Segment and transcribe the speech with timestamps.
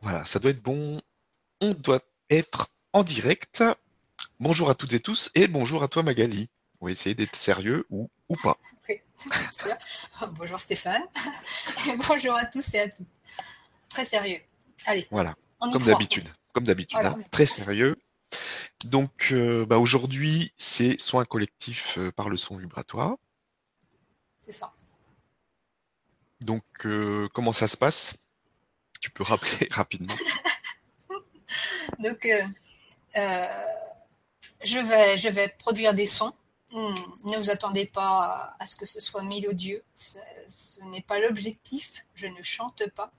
[0.00, 1.00] Voilà, ça doit être bon.
[1.60, 3.64] On doit être en direct.
[4.40, 6.48] Bonjour à toutes et tous et bonjour à toi Magali.
[6.80, 8.56] On va essayer d'être sérieux ou, ou pas.
[8.88, 8.96] Oui.
[10.32, 11.02] Bonjour Stéphane.
[11.88, 13.06] Et bonjour à tous et à toutes.
[13.88, 14.38] Très sérieux.
[14.86, 16.28] Allez, Voilà, on comme d'habitude.
[16.52, 17.16] Comme d'habitude, Voilà.
[17.18, 17.22] hein.
[17.32, 17.96] très sérieux.
[18.84, 23.16] Donc euh, bah, aujourd'hui, c'est soins collectifs euh, par le son vibratoire.
[24.38, 24.72] C'est ça.
[26.40, 28.14] Donc euh, comment ça se passe?
[29.00, 30.14] Tu peux rappeler rapidement.
[31.98, 32.42] Donc, euh,
[33.16, 33.64] euh,
[34.64, 36.32] je, vais, produire des sons.
[36.72, 39.82] Hmm, Ne vous attendez pas à ce que ce soit mélodieux.
[39.94, 42.04] Ce, ce n'est pas l'objectif.
[42.14, 43.10] Je ne chante pas.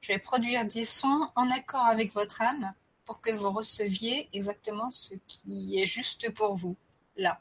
[0.00, 4.90] Je vais produire des sons en accord avec votre âme pour que vous receviez exactement
[4.90, 6.76] ce qui est juste pour vous,
[7.16, 7.40] là.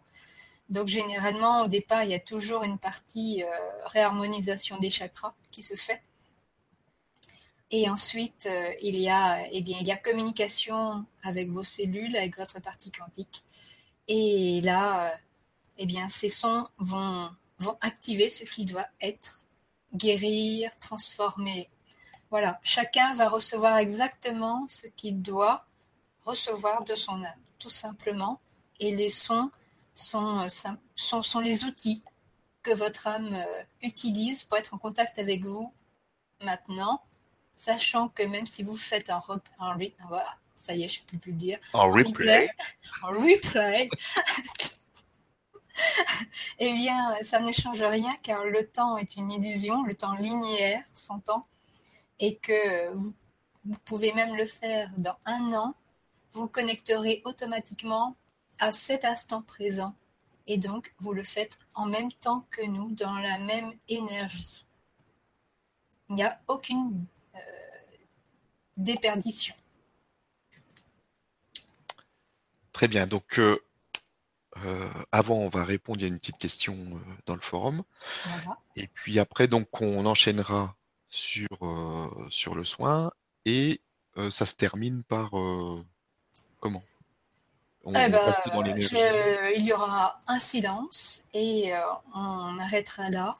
[0.70, 3.48] Donc, généralement, au départ, il y a toujours une partie euh,
[3.86, 6.02] réharmonisation des chakras qui se fait.
[7.76, 12.16] Et ensuite, euh, il, y a, eh bien, il y a communication avec vos cellules,
[12.16, 13.44] avec votre partie quantique.
[14.08, 15.18] Et là, euh,
[15.80, 19.44] eh bien, ces sons vont, vont activer ce qui doit être,
[19.96, 21.68] guérir, transformer.
[22.30, 25.66] Voilà, chacun va recevoir exactement ce qu'il doit
[26.26, 28.40] recevoir de son âme, tout simplement.
[28.80, 29.50] Et les sons
[29.96, 32.04] sont, euh, sont, sont les outils
[32.62, 33.36] que votre âme
[33.82, 35.74] utilise pour être en contact avec vous
[36.44, 37.02] maintenant
[37.56, 41.02] sachant que même si vous faites un, rep- un re- voilà, ça y est, je
[41.02, 42.50] ne peux plus le dire, En replay, replay.
[43.04, 43.90] en replay,
[46.60, 50.84] eh bien, ça ne change rien car le temps est une illusion, le temps linéaire
[50.94, 51.44] s'entend,
[52.20, 53.14] et que vous,
[53.66, 55.74] vous pouvez même le faire dans un an,
[56.32, 58.16] vous connecterez automatiquement
[58.60, 59.94] à cet instant présent,
[60.48, 64.66] et donc vous le faites en même temps que nous, dans la même énergie.
[66.10, 67.40] Il n'y a aucune euh,
[68.78, 69.56] déperdition.
[72.72, 73.08] Très bien.
[73.08, 73.60] Donc euh,
[74.66, 76.04] euh, avant, on va répondre.
[76.04, 77.84] A une petite question euh, dans le forum.
[78.26, 78.58] Voilà.
[78.76, 80.76] Et puis après, donc, on enchaînera
[81.10, 81.48] sur,
[82.30, 83.12] sur le soin
[83.46, 83.82] et
[84.32, 85.30] ça se termine par
[86.60, 86.84] comment?
[87.86, 91.72] On, Eh ben, dans je- il y aura un silence et
[92.16, 93.36] on arrêtera là.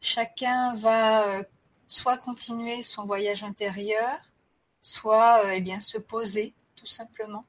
[0.00, 1.42] Chacun va
[1.86, 4.18] soit continuer son voyage intérieur,
[4.80, 7.44] soit euh, eh bien, se poser tout simplement.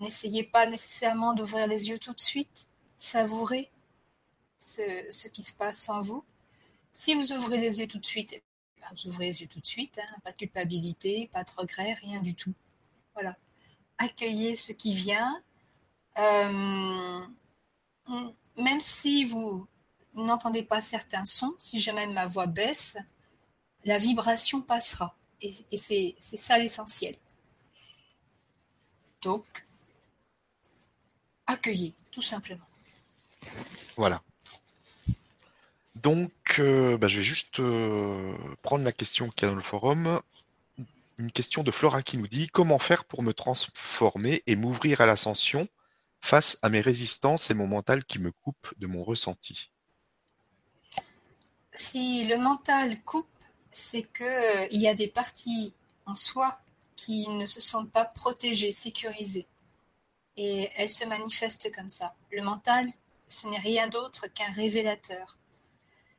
[0.00, 2.68] N'essayez pas nécessairement d'ouvrir les yeux tout de suite.
[2.96, 3.70] Savourez
[4.58, 6.24] ce, qui se passe en vous.
[6.92, 8.42] Si vous ouvrez les yeux tout de suite, eh
[8.92, 9.98] vous ouvrez les yeux tout de suite.
[9.98, 12.54] hein, pas de culpabilité, pas de regret, rien du tout.
[13.14, 13.36] Voilà.
[13.98, 15.42] Accueillez ce qui vient.
[16.18, 17.26] Euh,
[18.58, 19.66] même si vous
[20.14, 22.96] n'entendez pas certains sons, si jamais ma voix baisse,
[23.86, 25.16] la vibration passera.
[25.40, 27.16] Et, et c'est c'est ça l'essentiel.
[29.22, 29.46] Donc,
[31.46, 32.66] accueillez, tout simplement.
[33.96, 34.22] Voilà.
[35.96, 39.62] Donc, euh, bah, je vais juste euh, prendre la question qu'il y a dans le
[39.62, 40.20] forum.
[41.18, 45.06] Une question de Flora qui nous dit comment faire pour me transformer et m'ouvrir à
[45.06, 45.66] l'ascension
[46.20, 49.70] face à mes résistances et mon mental qui me coupe de mon ressenti?
[51.72, 53.26] Si le mental coupe,
[53.76, 55.74] c'est que euh, y a des parties
[56.06, 56.58] en soi
[56.96, 59.46] qui ne se sentent pas protégées, sécurisées.
[60.38, 62.14] Et elles se manifestent comme ça.
[62.32, 62.86] Le mental,
[63.28, 65.36] ce n'est rien d'autre qu'un révélateur.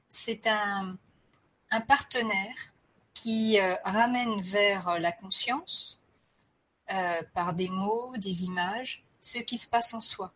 [0.08, 0.98] C'est un,
[1.88, 2.74] partenaire
[3.16, 6.02] qui euh, ramène vers la conscience,
[6.94, 10.32] euh, par des mots, des images, ce qui se passe en soi.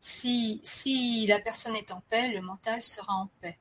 [0.00, 3.58] Si la personne est en paix, le mental sera en paix.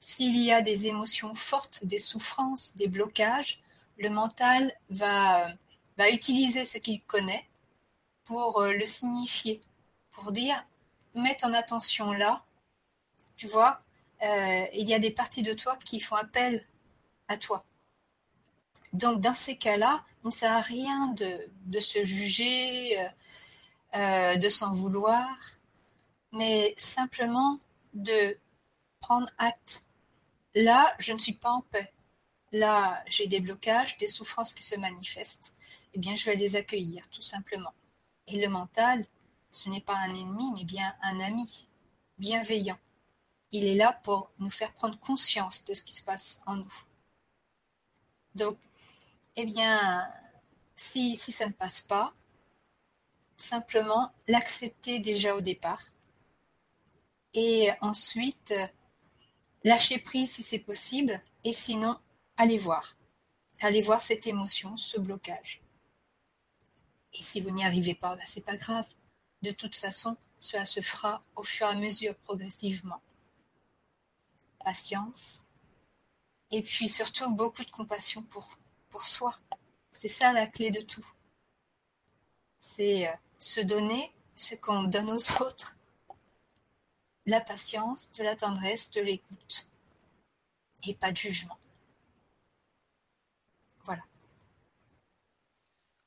[0.00, 3.60] S'il y a des émotions fortes, des souffrances, des blocages,
[3.98, 5.48] le mental va,
[6.12, 7.48] utiliser ce qu'il connaît
[8.24, 9.60] pour euh, le signifier,
[10.10, 10.64] pour dire
[11.14, 12.44] mets ton attention là,
[13.36, 13.82] tu vois,
[14.22, 16.64] euh, il y a des parties de toi qui font appel
[17.26, 17.64] à toi.
[18.92, 22.98] Donc dans ces cas-là, il ne sert à rien de, se juger,
[23.94, 25.28] euh, de s'en vouloir,
[26.32, 27.58] mais simplement
[27.94, 28.38] de
[29.00, 29.84] prendre acte.
[30.54, 31.92] Là, je ne suis pas en paix.
[32.52, 35.54] Là, j'ai des blocages, des souffrances qui se manifestent.
[35.94, 37.74] Eh bien, je vais les accueillir, tout simplement.
[38.26, 39.04] Et le mental,
[39.50, 41.68] ce n'est pas un ennemi, mais bien un ami,
[42.18, 42.78] bienveillant.
[43.50, 46.74] Il est là pour nous faire prendre conscience de ce qui se passe en nous.
[48.34, 48.58] Donc,
[49.36, 50.06] eh bien,
[50.74, 52.12] si, si ça ne passe pas,
[53.36, 55.82] simplement l'accepter déjà au départ.
[57.34, 58.54] Et ensuite,
[59.64, 61.96] lâcher prise si c'est possible, et sinon,
[62.36, 62.96] allez voir.
[63.60, 65.62] allez voir cette émotion, ce blocage.
[67.12, 68.86] Et si vous n'y arrivez pas, bah, c'est pas grave.
[69.42, 73.00] De toute façon, cela se fera au fur et à mesure progressivement.
[74.64, 75.44] Patience.
[76.50, 78.48] Et puis surtout beaucoup de compassion pour,
[78.90, 79.38] pour soi.
[79.92, 81.06] C'est ça la clé de tout.
[82.60, 85.76] C'est euh, se donner ce qu'on donne aux autres.
[87.28, 89.68] La patience, de la tendresse, de l'écoute.
[90.86, 91.58] Et pas de jugement.
[93.84, 94.02] Voilà.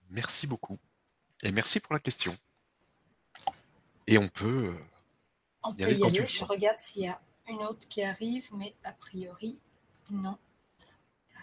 [0.10, 0.80] Merci beaucoup.
[1.44, 2.36] Et merci pour la question.
[4.08, 4.74] Et on peut.
[4.76, 4.86] Euh,
[5.64, 6.26] on peut y aller.
[6.26, 9.62] Je regarde s'il y a une autre qui arrive, mais a priori,
[10.10, 10.40] non.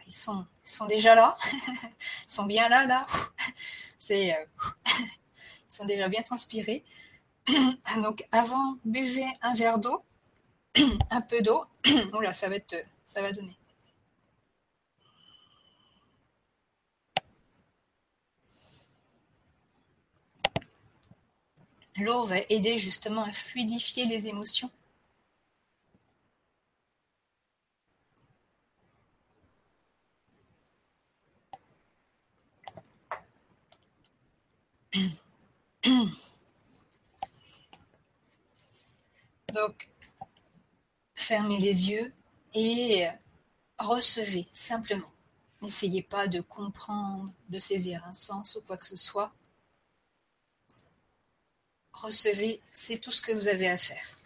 [0.08, 1.36] Ils sont, ils sont déjà là.
[1.52, 3.06] ils sont bien là, là.
[4.00, 4.44] C'est, euh,
[4.96, 6.84] ils sont déjà bien transpirés.
[8.02, 10.02] Donc, avant, buvez un verre d'eau,
[11.10, 11.64] un peu d'eau.
[12.14, 13.56] Oula, ça va être, ça va donner.
[22.00, 24.70] L'eau va aider justement à fluidifier les émotions.
[39.58, 39.88] Donc,
[41.14, 42.12] fermez les yeux
[42.54, 43.06] et
[43.78, 45.12] recevez simplement.
[45.62, 49.32] N'essayez pas de comprendre, de saisir un sens ou quoi que ce soit
[52.02, 54.16] recevez, c'est tout ce que vous avez à faire.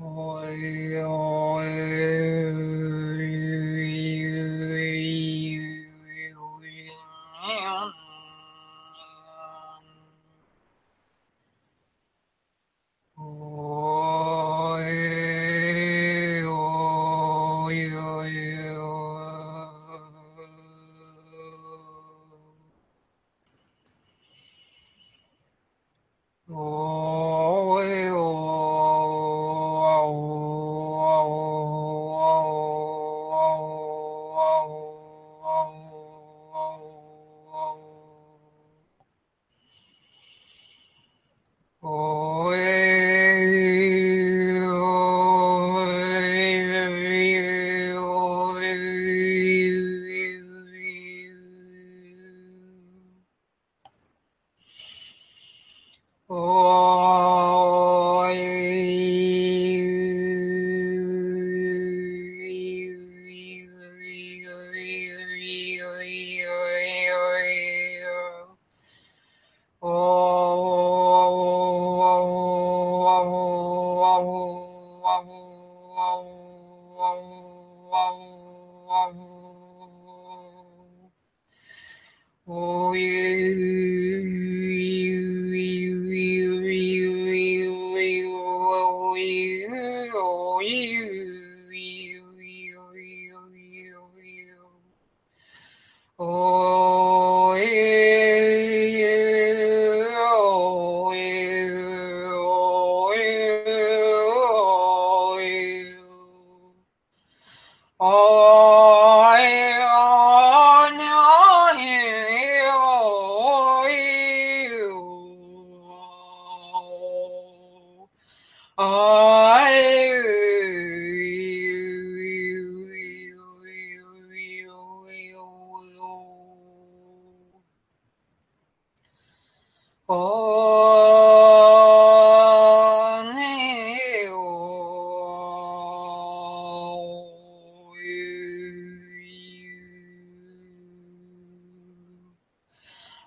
[0.00, 0.89] Oi.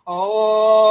[0.05, 0.82] 哦。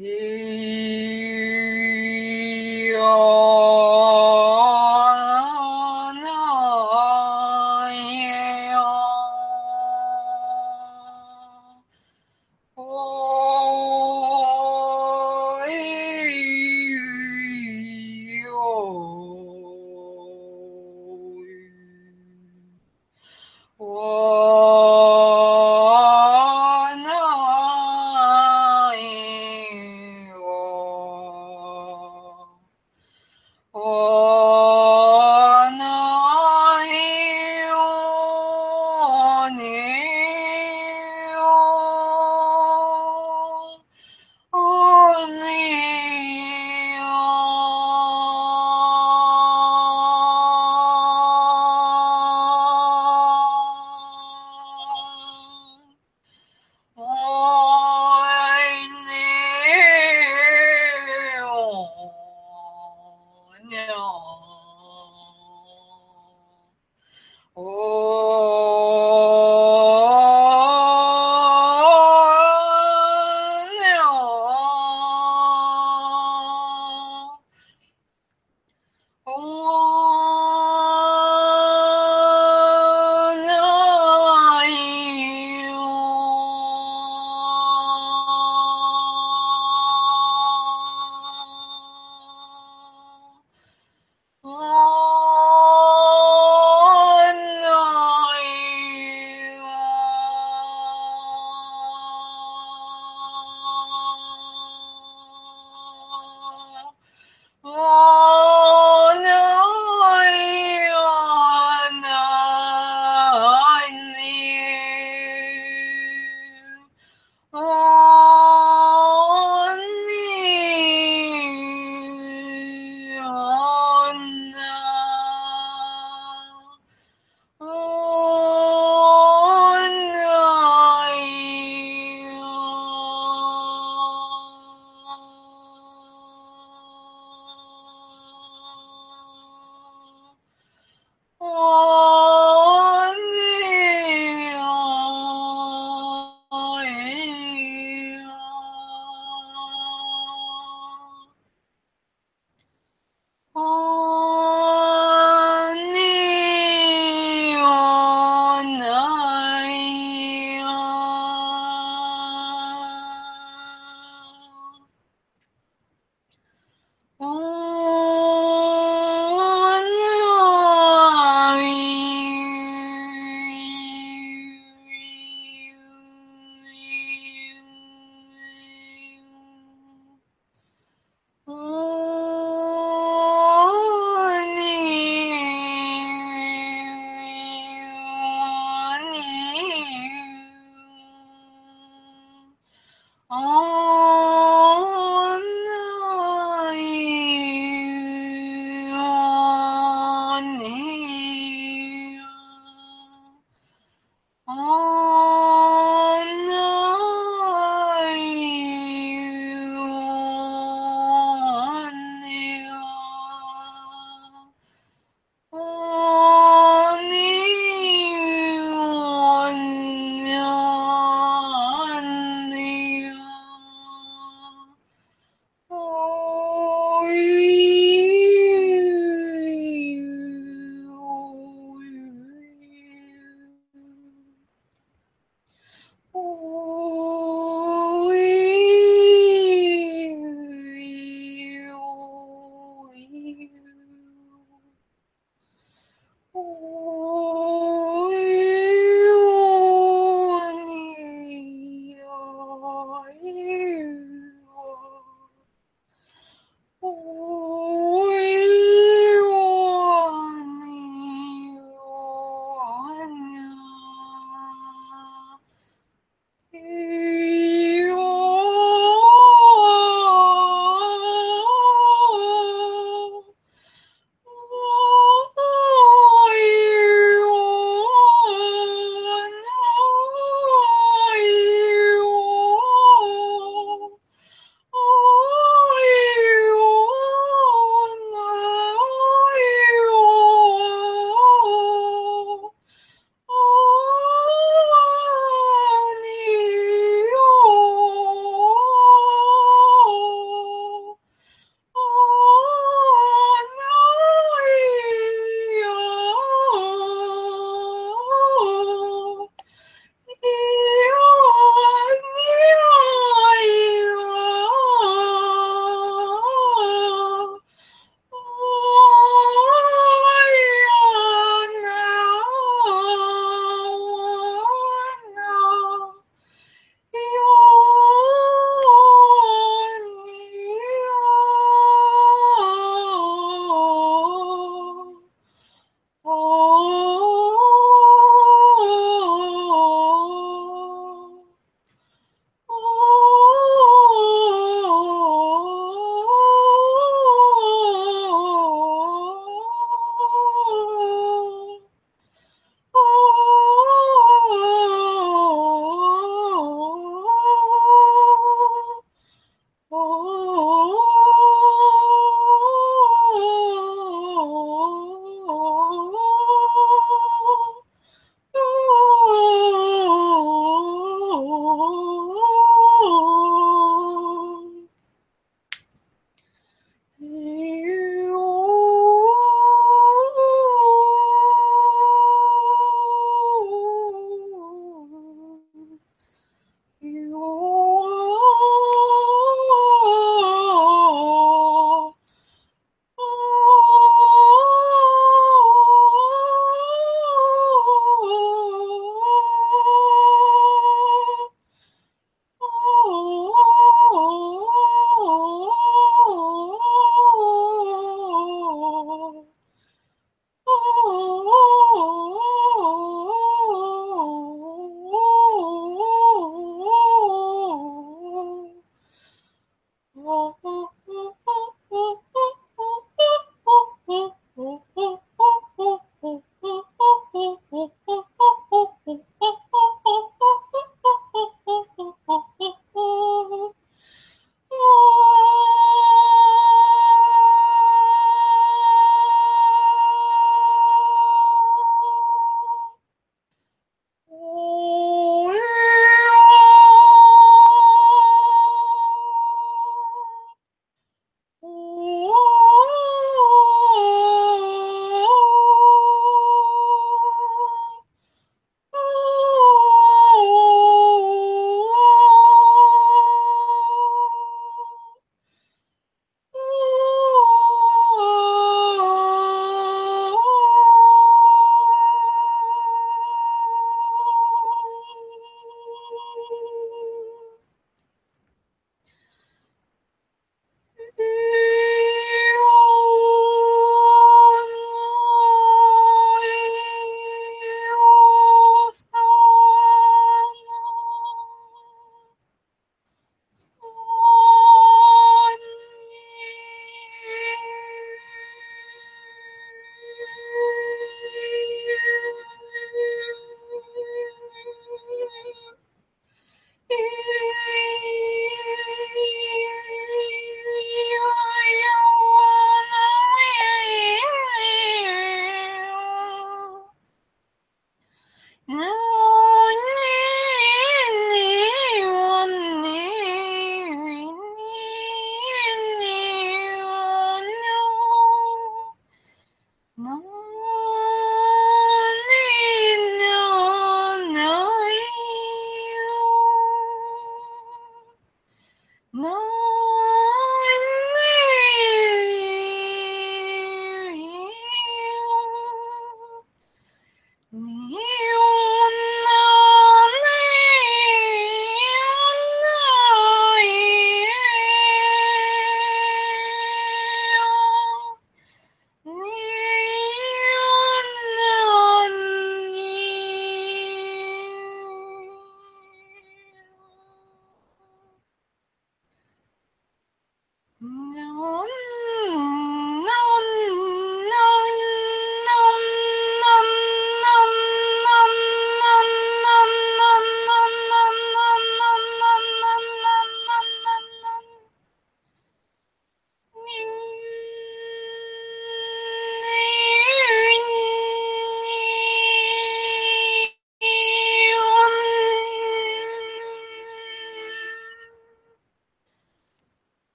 [0.00, 0.99] he
[79.30, 79.79] com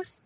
[0.00, 0.22] house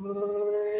[0.00, 0.74] Ooh.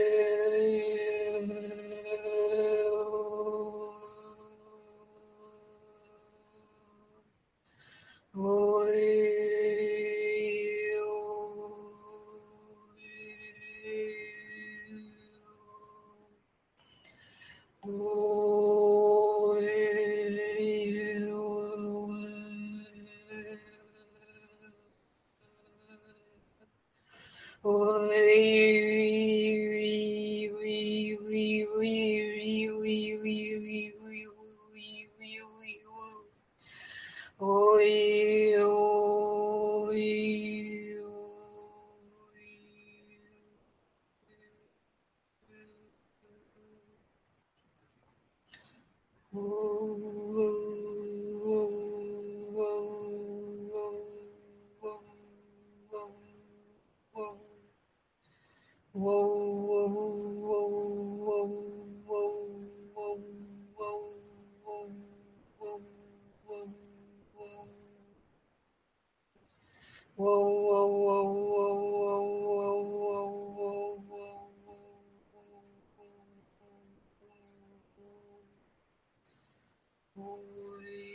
[80.19, 81.08] Holy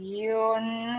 [0.00, 0.97] yun.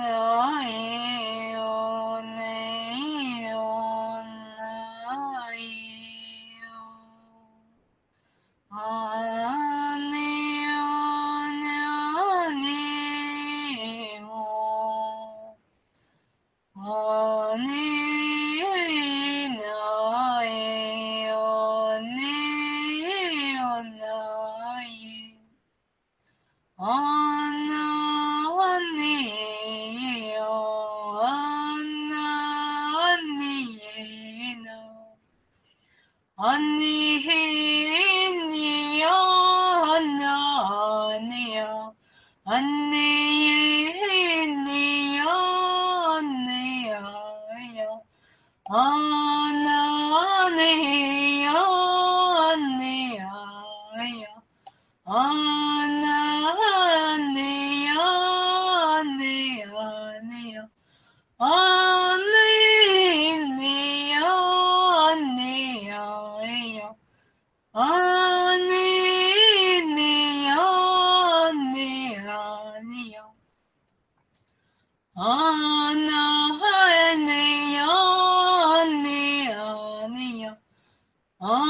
[81.42, 81.69] Oh,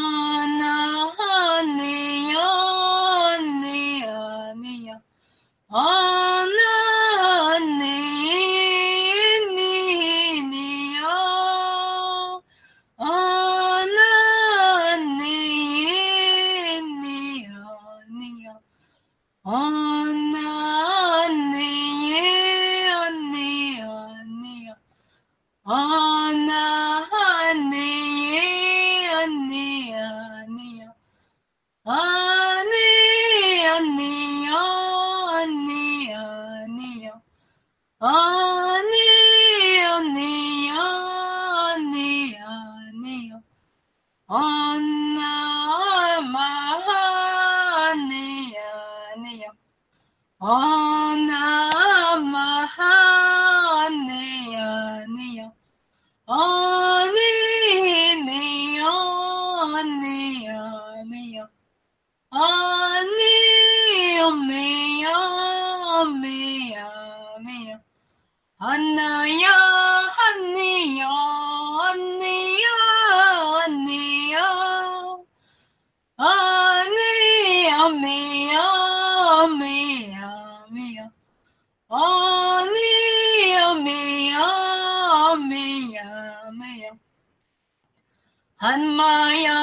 [88.60, 89.55] Hanmayaniya,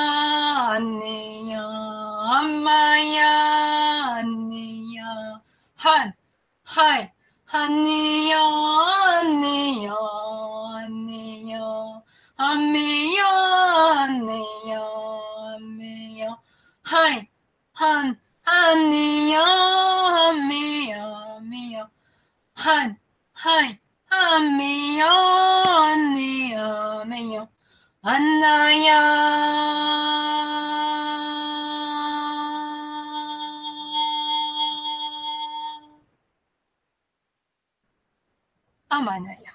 [2.32, 3.44] Hanmayaniya,
[5.76, 6.14] Han,
[6.64, 7.12] Hai,
[7.44, 8.40] Haniya,
[9.20, 10.00] Haniya,
[10.72, 12.00] Haniya,
[12.40, 13.32] Hamiya,
[14.00, 14.84] Haniya,
[15.44, 16.30] Hamiya,
[16.84, 17.28] Hai,
[17.74, 18.16] Han,
[18.48, 19.44] Haniya,
[20.16, 21.04] Hamiya,
[21.36, 21.84] Hamiya,
[22.64, 22.96] Han,
[23.34, 23.78] Hai,
[24.10, 25.12] Hamiya,
[25.84, 26.64] Haniya, Hamiya,
[27.04, 27.55] Hamiya,
[28.06, 28.20] 花屋
[38.88, 39.45] 天菜